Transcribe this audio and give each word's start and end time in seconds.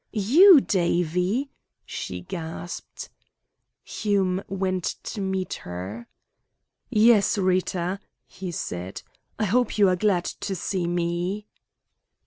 "You, 0.13 0.59
Davie!" 0.61 1.51
she 1.85 2.21
gasped. 2.21 3.09
Hume 3.83 4.41
went 4.47 4.83
to 5.03 5.21
meet 5.21 5.53
her. 5.61 6.07
"Yes, 6.89 7.37
Rita," 7.37 7.99
he 8.25 8.49
said. 8.49 9.03
"I 9.37 9.45
hope 9.45 9.77
you 9.77 9.87
are 9.89 9.95
glad 9.95 10.25
to 10.25 10.55
see 10.55 10.87
me." 10.87 11.45